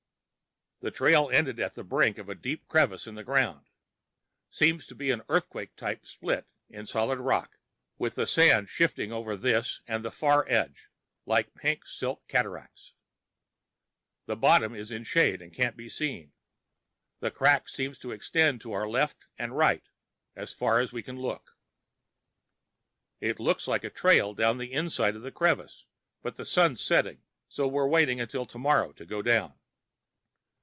The 0.83 0.89
trail 0.89 1.29
ended 1.31 1.59
at 1.59 1.75
the 1.75 1.83
brink 1.83 2.17
of 2.17 2.27
a 2.27 2.33
deep 2.33 2.67
crevice 2.67 3.05
in 3.05 3.13
the 3.13 3.23
ground. 3.23 3.67
Seems 4.49 4.87
to 4.87 4.95
be 4.95 5.11
an 5.11 5.21
earthquake 5.29 5.75
type 5.75 6.07
split 6.07 6.47
in 6.71 6.87
solid 6.87 7.19
rock, 7.19 7.59
with 7.99 8.15
the 8.15 8.25
sand 8.25 8.67
sifting 8.67 9.11
over 9.11 9.35
this 9.37 9.81
and 9.87 10.03
the 10.03 10.09
far 10.09 10.43
edge 10.49 10.89
like 11.27 11.53
pink 11.53 11.85
silk 11.85 12.27
cataracts. 12.27 12.95
The 14.25 14.35
bottom 14.35 14.73
is 14.73 14.89
in 14.91 15.03
the 15.03 15.07
shade 15.07 15.39
and 15.39 15.53
can't 15.53 15.77
be 15.77 15.87
seen. 15.87 16.33
The 17.19 17.29
crack 17.29 17.69
seems 17.69 17.99
to 17.99 18.09
extend 18.11 18.59
to 18.61 18.71
our 18.71 18.89
left 18.89 19.27
and 19.37 19.55
right 19.55 19.87
as 20.35 20.51
far 20.51 20.79
as 20.79 20.91
we 20.91 21.03
can 21.03 21.19
look. 21.19 21.55
There 23.19 23.35
looks 23.35 23.67
like 23.67 23.83
a 23.83 23.91
trail 23.91 24.33
down 24.33 24.57
the 24.57 24.73
inside 24.73 25.15
of 25.15 25.21
the 25.21 25.31
crevice, 25.31 25.85
but 26.23 26.37
the 26.37 26.43
Sun's 26.43 26.81
setting, 26.81 27.21
so 27.47 27.67
we're 27.67 27.85
waiting 27.87 28.17
till 28.25 28.47
tomorrow 28.47 28.91
to 28.93 29.05
go 29.05 29.21
down. 29.21 29.53